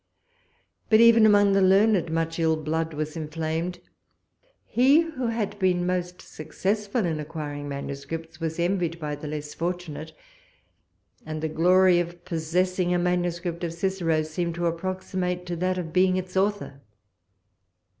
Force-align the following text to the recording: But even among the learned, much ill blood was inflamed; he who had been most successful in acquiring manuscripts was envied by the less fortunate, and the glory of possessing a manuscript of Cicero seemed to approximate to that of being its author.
But 0.89 0.99
even 0.99 1.27
among 1.27 1.53
the 1.53 1.61
learned, 1.61 2.09
much 2.11 2.39
ill 2.39 2.57
blood 2.57 2.95
was 2.95 3.15
inflamed; 3.15 3.77
he 4.65 5.01
who 5.01 5.27
had 5.27 5.59
been 5.59 5.85
most 5.85 6.23
successful 6.23 7.05
in 7.05 7.19
acquiring 7.19 7.69
manuscripts 7.69 8.39
was 8.39 8.57
envied 8.59 8.99
by 8.99 9.13
the 9.15 9.27
less 9.27 9.53
fortunate, 9.53 10.13
and 11.23 11.39
the 11.39 11.49
glory 11.49 11.99
of 11.99 12.25
possessing 12.25 12.95
a 12.95 12.97
manuscript 12.97 13.63
of 13.63 13.73
Cicero 13.75 14.23
seemed 14.23 14.55
to 14.55 14.65
approximate 14.65 15.45
to 15.45 15.55
that 15.57 15.77
of 15.77 15.93
being 15.93 16.17
its 16.17 16.35
author. 16.35 16.81